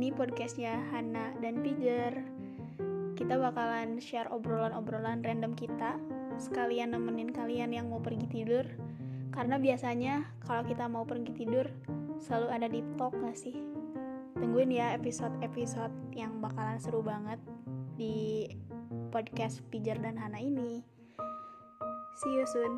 Ini 0.00 0.16
podcastnya 0.16 0.80
Hana 0.96 1.36
dan 1.44 1.60
Pijar. 1.60 2.24
Kita 3.20 3.36
bakalan 3.36 4.00
share 4.00 4.32
obrolan-obrolan 4.32 5.20
random 5.20 5.52
kita, 5.52 6.00
sekalian 6.40 6.96
nemenin 6.96 7.28
kalian 7.28 7.68
yang 7.68 7.92
mau 7.92 8.00
pergi 8.00 8.24
tidur. 8.32 8.64
Karena 9.28 9.60
biasanya 9.60 10.24
kalau 10.40 10.64
kita 10.64 10.88
mau 10.88 11.04
pergi 11.04 11.36
tidur, 11.36 11.68
selalu 12.16 12.48
ada 12.48 12.72
di 12.72 12.80
talk 12.96 13.12
gak 13.12 13.36
sih? 13.36 13.52
Tungguin 14.40 14.72
ya 14.72 14.96
episode-episode 14.96 15.92
yang 16.16 16.40
bakalan 16.40 16.80
seru 16.80 17.04
banget 17.04 17.36
di 18.00 18.48
podcast 19.12 19.60
Pijar 19.68 20.00
dan 20.00 20.16
Hana 20.16 20.40
ini. 20.40 20.80
See 22.24 22.32
you 22.40 22.48
soon. 22.48 22.72